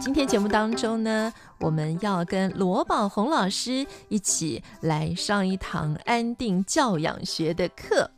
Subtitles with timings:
[0.00, 8.10] 今天节目当中呢，我们要跟罗宝红老师一起来上一堂安定教养学的课。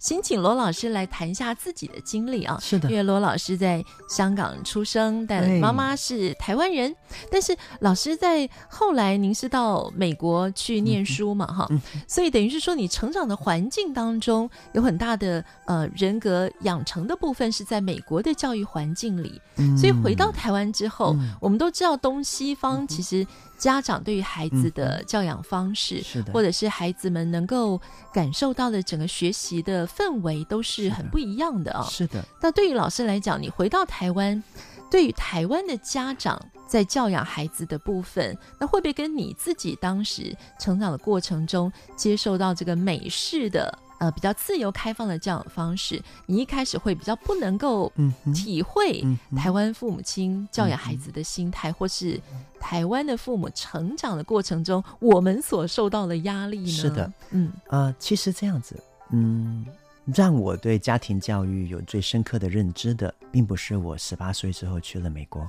[0.00, 6.94] 先请罗老师来谈一下自己的经历啊，是的，因为罗老师在香港出生，但妈妈是台湾人。
[7.30, 23.26] 但是老师在后来，您是到美国去念书嘛，哈、嗯，所以等于是说，你成长的环境当中有很大的呃人格养成的部分是在美国的教育环境里，嗯、所以回到台湾之后、嗯，我们都知道东西方其实。
[23.58, 27.80] 家长对于孩子的教养方式，嗯、是的，或者是孩子们能够
[28.12, 31.88] 感受到的整个学习的氛围，都是很不一样的啊、哦。
[31.88, 32.24] 是的。
[32.40, 34.42] 那对于老师来讲，你回到台湾，
[34.90, 43.78] 对于台湾的家长在教养孩子的部分，那会不会跟你自己当时成长的过程中接受到这个美式的？
[43.98, 47.92] 呃，比较自由开放的教养方式，你一开始会比较不能够
[48.34, 49.00] 体会
[49.36, 52.20] 台湾父母亲教养孩子的心态，或是
[52.58, 56.66] 台湾的父母成长的过程中，我们所受到的压力呢？
[56.66, 58.74] 是的，嗯，呃，其实这样子，
[59.12, 59.64] 嗯，
[60.06, 65.48] 让我对家庭教育有最深刻的认知的，并不是我十八岁之后去了美国，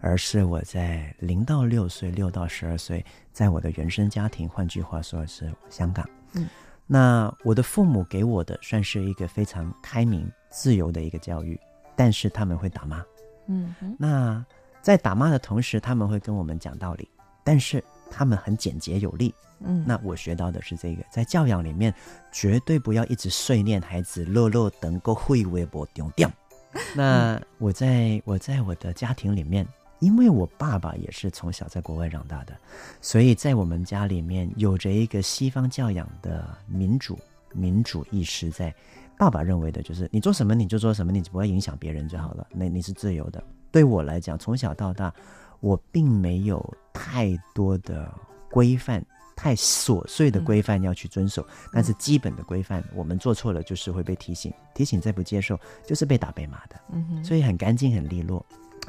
[0.00, 6.48] 而是我在零到六岁、六到十二岁，在我的原生家庭，换句话说是香港，嗯。
[6.90, 11.60] 那我的父母给我的算是一个非常开明、自由的一个教育，
[11.94, 13.04] 但是他们会打骂，
[13.46, 14.42] 嗯，那
[14.80, 17.06] 在打骂的同时，他们会跟我们讲道理，
[17.44, 21.92] 但是他们很简洁有力，嗯，那我学到的是这个，在教养里面
[22.32, 26.30] 绝对不要一直碎念孩子，落落能够会微博丢掉。
[26.96, 29.66] 那我在我在我的家庭里面。
[30.00, 32.56] 因为我爸爸也是从小在国外长大的，
[33.00, 37.18] 所以在我们家里面有着一个西方教养的民主
[37.52, 38.72] 民主意识在。
[39.18, 42.46] 爸爸认为的就是你做什么你就做什么，你不会影响别人就好了。
[42.52, 43.42] 那你是自由的。
[43.72, 45.12] 对我来讲，从小到大，
[45.60, 48.12] 我并没有太多的
[48.50, 49.04] 规范，
[49.36, 51.46] 太琐碎的规范要去遵守。
[51.72, 56.80] 但是基本的规范，我们做错了就是会被提醒，提醒再不接受就是被打被骂的。
[56.92, 58.44] 嗯，所以很干净很利落。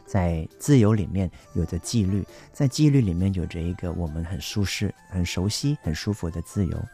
[0.06, 6.86] 在自由里面有着纪律，在纪律里面有着一个我们很舒适、很熟悉、很舒服的自由。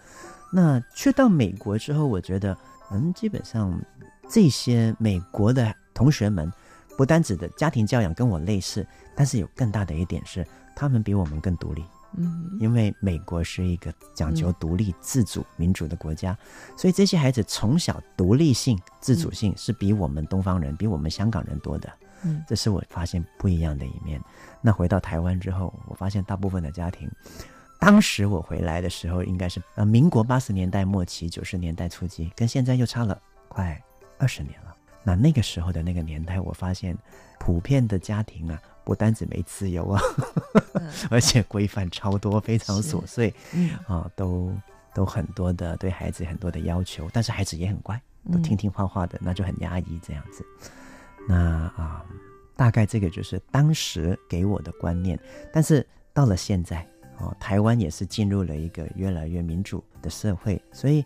[0.52, 2.57] 那去到美国之后，我觉得，
[2.92, 3.81] 嗯，基本上
[4.30, 6.52] 这些美国的同学们，
[6.97, 8.85] 不单指的家庭教养跟我类似，
[9.16, 10.45] 但是有更大的一点是，
[10.75, 11.83] 他们比我们更独立。
[12.17, 16.38] 嗯，因为美国是一个讲求独立、自主、民主的国家，
[16.78, 21.91] 所以这些孩子从小独立性、自主性是比我们东方人、比我们香港人多的。
[22.23, 24.22] 嗯，这是我发现不一样的一面。
[24.62, 27.12] 那回到台湾之后，我发现大部分的家庭，
[27.79, 33.83] 当时我回来的时候，应该是呃民国八十年代末期、九十年代初期，跟现在又差了快
[34.17, 34.75] 二十年了。
[35.06, 36.98] 那那个时候的那个年代，我发现
[37.40, 40.02] 普遍的家庭啊，不单止没自由啊，
[41.12, 43.34] 而且规范超多，非常琐碎，
[43.88, 44.52] 啊，都
[44.94, 48.02] 都很多的对孩子很多的要求，但是孩子也很乖，
[48.32, 50.44] 都听听话话的，那就很压抑这样子。
[51.28, 51.36] 那
[51.76, 52.04] 啊，
[52.56, 55.20] 大概这个就是当时给我的观念。
[55.54, 56.88] 但是到了现在，
[57.20, 61.06] 哦，台湾也是进入了一个越来越民主的社会，所以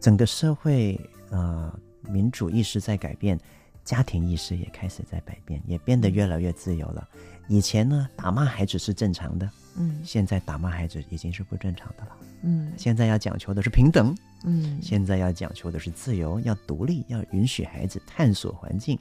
[0.00, 1.72] 整个社会呃
[2.08, 3.38] 民主意识在改变，
[3.84, 7.06] 家庭意识也开始在改变，也变得越来越自由了。
[7.48, 14.12] 以前呢，打骂孩子是正常的，嗯，现在打骂孩子已经是不正常的了，嗯，现在要讲求的是平等，
[14.44, 18.98] 嗯，现在要讲求的是自由，要独立，要允许孩子探索环境。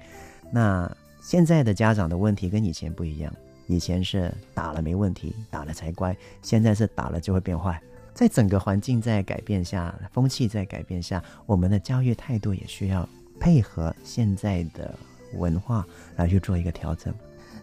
[0.52, 0.90] 那
[1.24, 3.34] 现在的家长的问题跟以前不一样，
[3.66, 7.82] 以前是打了没问题，打了才乖，现在是打了就会变坏。
[8.16, 13.08] 在整个环境在改变下，风气在改变下，我们的教育态度也需要
[13.40, 14.98] 配合现在的
[15.34, 15.86] 文化
[16.16, 17.14] 来去做一个调整。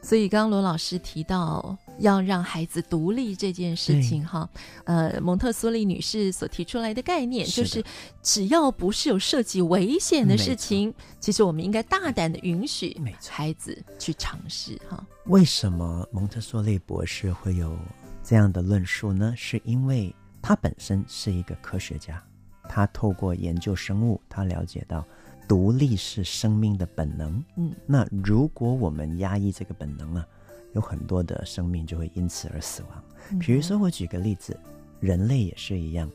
[0.03, 4.51] 所以，刚刚罗老师提到要让孩子独立这件事情，哈，
[4.85, 7.83] 呃，蒙特梭利女士所提出来的概念就是，
[8.21, 13.01] 只要不是有涉及危险的事情，其实我们应该大胆的允许
[13.31, 15.03] 孩子去尝试，哈。
[15.27, 17.79] 为什么蒙特梭利博士会有
[18.25, 19.33] 这样的论述呢？
[19.37, 22.23] 是因为他本身是一个科学家。
[22.69, 25.05] 他透过研究生物，他了解到
[25.49, 27.43] 独立是生命的本能。
[27.57, 30.27] 嗯，那如果我们压抑这个本能啊，
[30.75, 33.39] 有很多的生命就会因此而死亡。
[33.39, 34.59] 比如说，我举个例子，
[35.01, 36.11] 人类也是一样，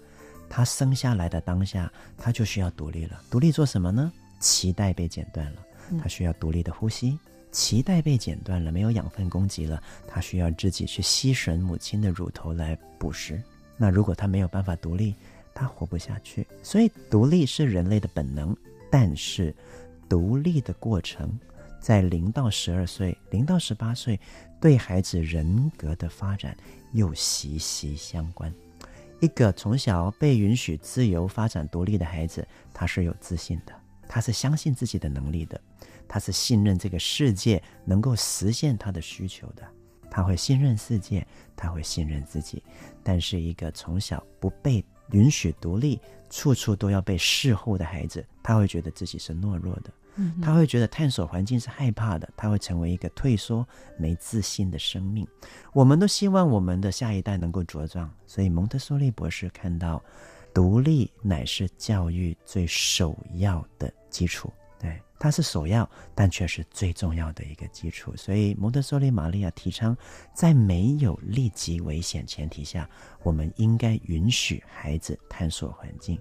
[0.50, 3.22] 他生下来的当下，他就需要独立了。
[3.30, 4.12] 独立做什么呢？
[4.42, 5.62] 脐带被剪断了，
[6.02, 7.20] 他需要独立的呼吸。
[7.52, 13.42] 脐带被剪断了，没有养分供给了，他需要自己去吸吮母亲的乳头来捕食。
[13.78, 15.16] 那如果他没有办法独立，
[15.54, 16.46] 他活不下去。
[16.64, 18.56] 所以，独立是人类的本能，
[18.92, 19.56] 但是
[20.10, 21.40] 独立的过程
[21.80, 24.20] 在零到十二岁、零到十八岁，
[24.60, 26.58] 对孩子人格的发展
[26.94, 28.54] 又息息相关。
[29.20, 33.74] 一个从小被允许自由发展独立的孩子，他是有自信的，
[34.08, 35.60] 他是相信自己的能力的。
[36.08, 39.68] 他是信任这个世界能够实现他的需求的，
[40.18, 41.24] 他会信任世界，
[41.56, 42.64] 他会信任自己。
[43.04, 49.94] 但是一个从小不被允许独立，处处都要被侍候的孩子，他会觉得自己是懦弱的，
[50.42, 53.64] 他会觉得探索环境是害怕的，他会成为一个退缩、
[53.96, 55.28] 没自信的生命。
[55.72, 60.04] 我们都希望我们的下一代能够茁壮，所以蒙特梭利博士看到，
[60.52, 64.52] 独立乃是教育最首要的基础。
[64.80, 68.16] 对，它是首要，但却是最重要的一个基础。
[68.16, 69.98] 所以，蒙特梭利玛利亚提倡，
[70.34, 72.90] 在没有立即危险前提下，
[73.24, 76.20] 我们应该允许孩子探索环境。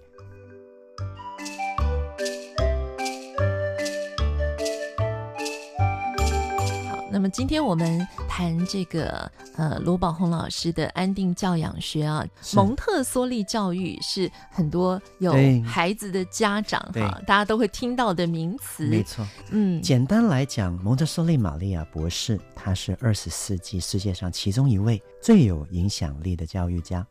[7.16, 12.22] 那么今天我们谈这个呃罗宝红老师的安定教养学啊，
[12.54, 15.32] 蒙特梭利教育是很多有
[15.64, 18.86] 孩子的家长哈，大家都会听到的名词。
[18.86, 27.06] 没错，嗯，简单来讲，蒙特梭利玛利亚博士他是二十世纪世界上其中一位最有影响力的教育家，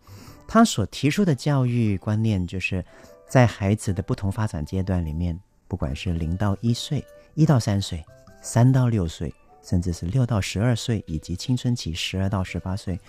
[0.48, 2.86] 他所提出的教育观念就是
[3.28, 5.36] 在孩子的不同发展阶段里面，
[5.68, 7.04] 不管是零到一岁、
[7.34, 8.06] 一到三岁、
[8.44, 9.34] 三到六岁。
[9.66, 13.00] 甚至是六到十二岁，以及青春期十二到十八岁，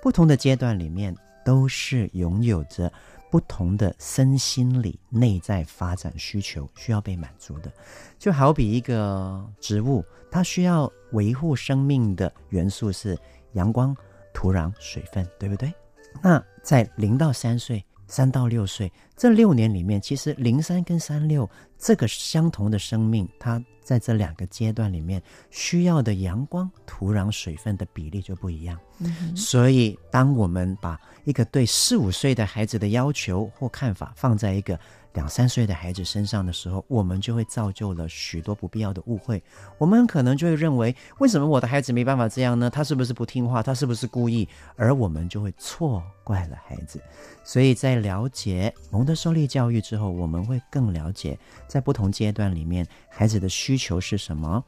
[0.00, 1.14] 不同的阶段里面，
[1.44, 2.90] 都是拥有着
[3.30, 7.72] 不同的身心理内在发展需求，需要被满足的。
[8.18, 13.18] 就好比一个植物，它需要维护生命的元素是
[13.54, 13.94] 阳光、
[14.32, 15.74] 土壤、水分，对不对？
[16.22, 21.48] 那在零到三岁、三到六岁这六年里面，其实零三跟三六
[21.78, 23.62] 这个相同的生命，它。
[23.84, 28.80] 在这两个阶段里面，需要的阳光、土壤、水分的比例就不一样。
[28.98, 29.36] 嗯。
[29.36, 34.80] 所以，当我们把一个对四五岁的孩子的要求或看法放在一个
[35.14, 39.42] 两三岁的孩子身上的时候，我们就会造就了许多不必要的误会。
[39.78, 42.68] 我们可能就会认为，为什么我的孩子没办法这样呢？
[42.68, 43.62] 他是不是不听话？
[43.62, 44.48] 他是不是故意？
[44.76, 47.00] 而我们就会错怪了孩子。
[47.44, 51.38] 所以在了解蒙特梭利教育之后，我们会更了解
[51.68, 54.62] 在不同阶段里面孩子的需求是什么，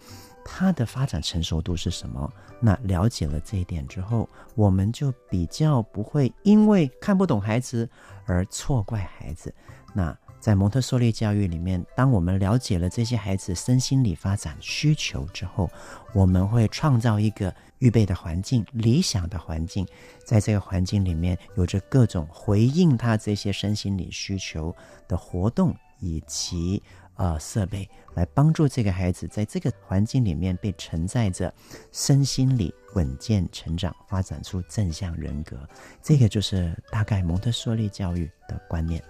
[0.45, 2.33] 他的发展成熟度是什么。
[2.61, 7.89] 那了解了这一点之后，我们就比较不会因为看不懂孩子
[8.27, 9.53] 而错怪孩子。
[9.93, 10.17] 那
[10.47, 15.69] 在蒙特梭利教育里面，当我们了解了这些孩子身心理发展需求之后，
[16.15, 19.85] 我们会创造一个预备的环境，理想的环境，
[20.25, 24.73] 在这个环境里面有着各种回应他这些身心理需求
[25.09, 26.81] 的活动以及
[27.17, 31.53] 呃设备，来帮助这个孩子在这个环境里面被承载着
[31.91, 35.69] 身心理稳健成长，发展出正向人格。
[36.00, 39.03] 这个就是大概蒙特梭利教育的观念。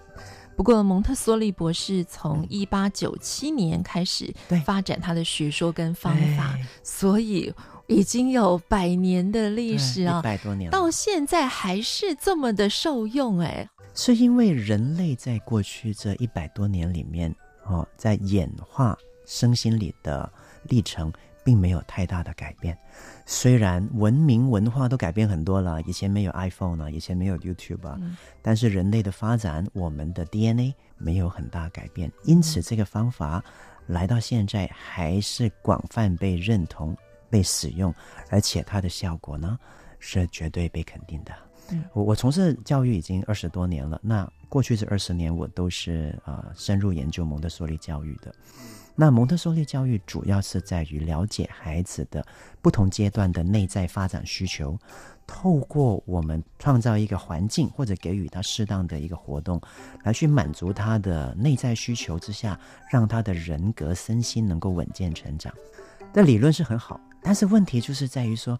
[0.57, 4.33] 不过，蒙特梭利博士从一八九七年开始
[4.65, 7.53] 发展他的学说跟方法，所以
[7.87, 13.69] 已经有百年的历史啊，一百多年，到现在还是这么的受用哎。
[13.95, 17.35] 是因为人类在过去这一百多年里面，
[17.67, 18.97] 哦，在演化
[19.27, 20.31] 身心理的
[20.65, 21.13] 历程。
[21.47, 22.77] 并没有太大的改变，
[23.25, 33.41] 虽然文明文化都改变很多了，以前没有 iPhone 啊，以前没有 YouTube 啊，嗯，但是人类的发展，我们的 DNA 没有很大改变，因此这个方法
[33.87, 36.97] 来到现在还是广泛被认同、
[37.31, 37.95] 被使用，
[38.29, 39.57] 而且它的效果呢
[40.01, 41.33] 是绝对被肯定的。
[41.93, 48.35] 我我从事教育已经二十多年了，那过去这二十年我都是呃深入研究蒙特梭利教育的。
[48.99, 52.25] 那蒙特梭利教育主要是在于了解孩子的
[52.63, 54.79] 不同阶段的内在发展需求，
[55.27, 59.61] 透过我们创造一个环境或者给予他适当的一个活动，
[60.03, 62.59] 来去满足他的内在需求之下，
[62.91, 65.53] 让他的人格身心能够稳健成长。
[66.15, 68.59] 这理论是很好，但是问题就是在于说，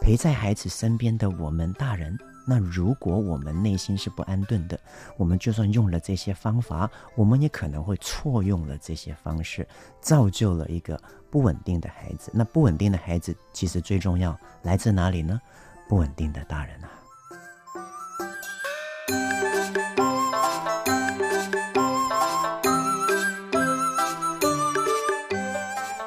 [0.00, 4.78] 陪在孩子身边的我们大人那如果我们内心是不安顿的，
[5.16, 9.66] 我们就算用了这些方法，我们也可能会错用了这些方式，
[10.00, 12.30] 造就了一个不稳定的孩子。
[12.34, 15.40] 那不稳定的孩子，其实最重要来自哪里呢？
[15.88, 16.90] 不稳定的大人啊。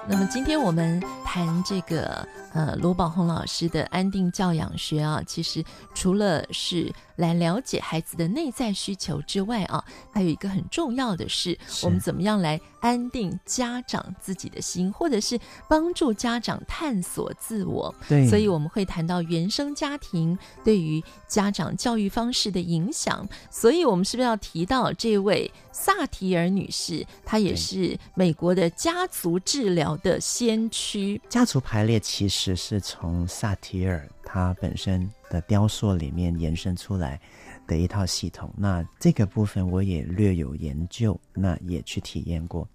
[0.07, 1.01] 那么今天我们
[1.35, 2.25] 谈这个。
[2.53, 5.61] 呃，罗宝红老师的安定教养学啊，其实
[5.93, 15.37] 除了是来了解孩子的内在需求之外啊，还有一个很重要的是，是我们怎么样来安定家长自己的心，或者是
[15.67, 17.93] 帮助家长探索自我。
[18.07, 23.27] 对，所以我们会谈到原生家庭对于家长教育方式的影响。
[23.51, 27.05] 所以我们是不是要提到这位萨提尔女士？
[27.25, 31.21] 她也是美国的家族治疗的先驱。
[31.29, 32.55] 家族排列其实。
[32.55, 37.20] 是从萨提尔他本身的雕塑里面延伸出来
[37.67, 38.51] 的一套系统。
[38.58, 42.67] 那这个部分我也略有研究，那也去体验过。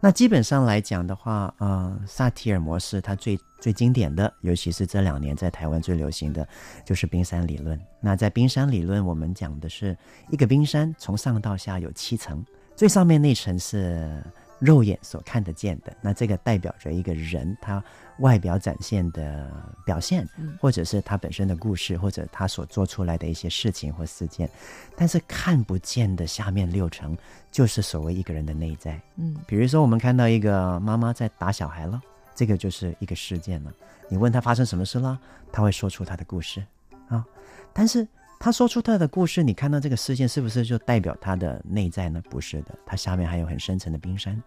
[0.00, 6.46] 那基本上来讲的话，呃，萨提尔模式它最最经典的，尤其是这两年在台湾最流行的
[6.84, 7.78] 就是冰山理论。
[8.00, 9.96] 那在冰山理论，我们讲的是
[10.30, 12.44] 一个冰山从上到下有七层，
[12.76, 14.22] 最上面那层是
[14.64, 17.82] 肉眼所看得见的，那这个代表着一个人他。
[18.18, 19.50] 外表展现的
[19.84, 20.24] 表现，
[20.60, 24.48] 或者是他本身的故事，或者他所做出来的一些事情或事件，
[24.96, 27.18] 但是看不见的下面六成，
[27.50, 29.00] 就是所谓一个人的内在。
[29.16, 32.00] 嗯，比如说我们看到一个妈妈在打小孩了，
[32.36, 33.72] 这个就是一个事件了。
[34.08, 35.18] 你问他发生什么事了，
[35.50, 36.64] 他会说出他的故事
[37.08, 37.26] 啊。
[37.72, 38.06] 但是
[38.44, 42.22] 他说出他的故事，你看到这个事件是不是就代表他的内在呢？
[42.28, 44.38] 不是的，他下面还有很深层的冰山，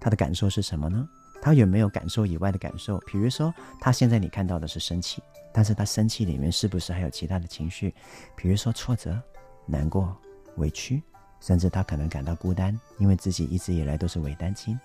[0.00, 1.08] 他的感受是什么呢？
[1.40, 2.98] 他有没有感受以外的感受？
[3.06, 7.94] 比如说，他现在你看到的是生气，但是他生气里面是不是还有其他的情绪？
[8.34, 9.16] 比如说挫折、
[9.66, 10.12] 难过、
[10.56, 11.00] 委屈，
[11.38, 14.76] 甚至他可能感到孤单，因为自己一直以来都是伪单亲。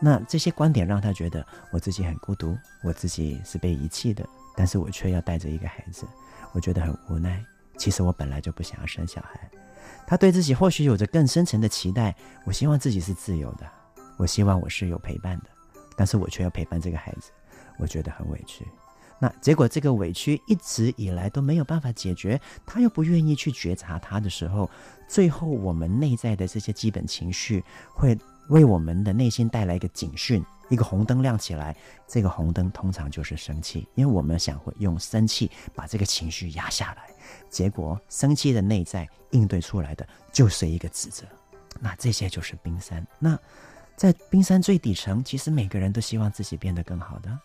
[0.00, 6.06] 那这些观点让他觉得我自己很孤独，我自己是被遗弃的，但是我却要带着一个孩子，
[6.52, 7.44] 我觉得很无奈。
[7.76, 9.50] 其实我本来就不想要生小孩。
[10.06, 12.14] 他对自己或许有着更深层的期待，
[12.44, 13.66] 我希望自己是自由的，
[14.16, 15.46] 我希望我是有陪伴的。
[15.96, 17.30] 但是我却要陪伴这个孩子，
[17.78, 18.66] 我觉得很委屈。
[19.18, 24.70] 那结果这个委屈一直以来都没有办法解决，他又不愿意去觉察他的时候，
[25.08, 27.64] 最后我们内在的这些基本情绪
[27.94, 28.16] 会
[28.48, 31.76] 为我们的内心带来一个警讯，一个红灯亮起来。
[32.06, 37.08] 这个红灯通常就是生气，因为我们想会用生气把这个情绪压下来，
[37.50, 41.24] 结果生气的内在应对出来的就是一个指责。
[41.80, 43.06] 那这些就是冰山。
[43.18, 43.38] 那。
[43.96, 47.38] 在冰山最底层，其实每个人都希望自己变得更好的。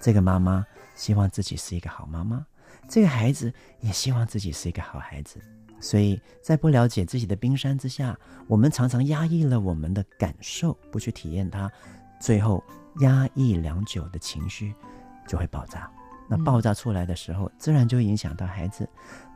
[0.00, 2.46] 这个妈妈希望自己是一个好妈妈，
[2.88, 5.38] 这个孩子也希望自己是一个好孩子。
[5.80, 11.70] 所以在不了解自己的冰山之下，我们常常压抑了我们的感受，不去体验它，
[12.20, 12.62] 最后
[13.00, 14.74] 压抑良久的情绪
[15.26, 15.90] 就会爆炸。
[16.28, 18.88] 那爆炸出来的时候，自然就影响到孩子。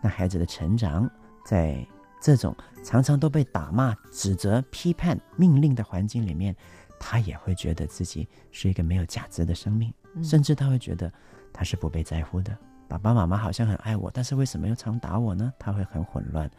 [0.03, 1.11] 那孩子的成长，
[1.45, 1.87] 在。
[2.25, 6.55] 这种常常都被打骂、指责、批判、命令的环境里面，
[7.01, 11.13] 他也会觉得自己是一个没有价值的生命，甚至他会觉得
[11.53, 12.57] 他是不被在乎的。
[12.99, 15.53] 爸爸妈妈好像很爱我，但是为什么又常打我呢？
[15.59, 16.51] 他会很混乱。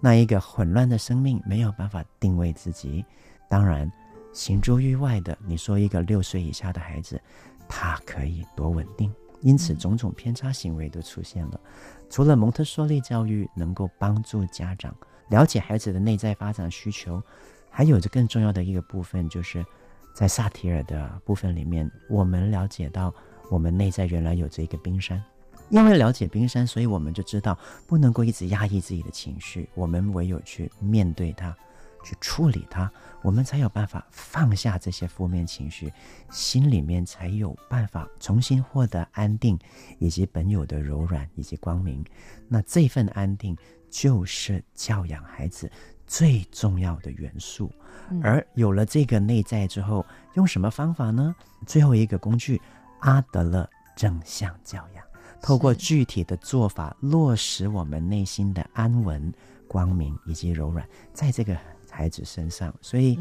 [0.00, 3.04] 那一个混乱的生命没有办法定位自己。
[3.48, 3.90] 当然，
[4.32, 7.20] 行诸域外的，你说一个六岁以下的孩子，
[7.68, 9.12] 他可以多稳定？
[9.40, 11.60] 因此，种种偏差行为都出现了。
[12.10, 14.94] 除了蒙特梭利教育能够帮助家长
[15.28, 17.22] 了解孩子的内在发展需求，
[17.70, 19.64] 还有着更重要的一个部分，就是
[20.12, 23.14] 在萨提尔的部分里面，我们了解到
[23.50, 25.22] 我们内在原来有着一个冰山。
[25.70, 31.54] 因为了解冰山，所以我们就知道不能够一直压抑自己的情绪，我们唯有去面对它。
[32.04, 32.90] 去处理它，
[33.22, 35.92] 我们才有办法放下这些负面情绪，
[36.30, 39.58] 心里面才有办法重新获得安定，
[39.98, 42.02] 以及本有的柔软以及光明。
[42.46, 43.54] 那这份安定
[43.90, 45.70] 就是教养孩子
[46.06, 47.70] 最重要的元素。
[48.22, 51.34] 而有了这个内在之后，用什么方法呢？
[51.66, 52.62] 最后一个工具，
[53.00, 55.04] 阿德勒正向教养，
[55.42, 59.32] 透过具体的做法落实我们内心的安稳、
[59.66, 61.56] 光明以及柔软，在这个。
[61.90, 63.18] 孩子身上，所以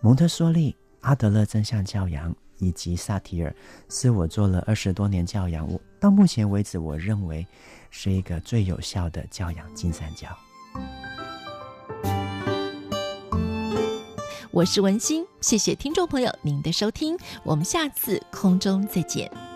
[0.00, 3.52] 蒙特梭利、阿德勒正向教养以及萨提尔，
[3.88, 7.44] 是我做了二十多年教养，我到目前为止，我认为
[7.90, 10.28] 是一个最有效的教养金三角。
[14.52, 19.49] 我是文心，谢谢听众朋友您的收听，我们下次空中再见。